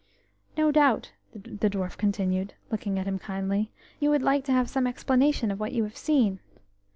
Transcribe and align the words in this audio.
O 0.57 0.71
doubt," 0.71 1.11
the 1.31 1.69
dwarf 1.69 1.95
continued, 1.95 2.55
looking 2.71 2.97
at 2.97 3.05
him 3.07 3.19
kindly, 3.19 3.71
"you 3.99 4.09
would 4.09 4.23
like 4.23 4.43
to 4.45 4.51
have 4.51 4.67
some 4.67 4.87
explanation 4.87 5.51
of 5.51 5.59
what 5.59 5.73
you 5.73 5.83
have 5.83 5.95
seen.... 5.95 6.39